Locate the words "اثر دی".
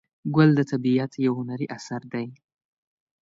1.77-2.27